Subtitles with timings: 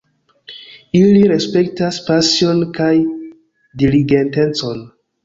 [0.99, 2.87] Ili respektas pasion kaj
[3.83, 4.83] diligentecon